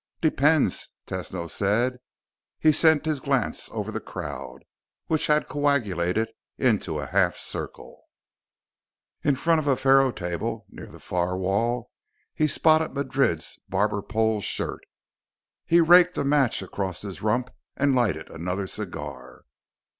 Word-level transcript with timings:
"Depends," 0.19 0.89
Tesno 1.05 1.47
said. 1.47 1.99
He 2.57 2.71
sent 2.71 3.05
his 3.05 3.19
glance 3.19 3.69
over 3.71 3.91
the 3.91 3.99
crowd, 3.99 4.65
which 5.05 5.27
had 5.27 5.47
coagulated 5.47 6.27
into 6.57 6.97
a 6.97 7.05
half 7.05 7.37
circle. 7.37 8.05
In 9.23 9.35
front 9.35 9.59
of 9.59 9.67
a 9.67 9.75
faro 9.75 10.11
table 10.11 10.65
near 10.71 10.87
the 10.87 10.99
far 10.99 11.37
wall, 11.37 11.91
he 12.33 12.47
spotted 12.47 12.95
Madrid's 12.95 13.59
barber 13.69 14.01
pole 14.01 14.41
shirt. 14.41 14.83
He 15.67 15.81
raked 15.81 16.17
a 16.17 16.23
match 16.23 16.63
across 16.63 17.03
his 17.03 17.21
rump 17.21 17.51
and 17.77 17.93
lighted 17.95 18.27
another 18.31 18.65
cigar. 18.65 19.43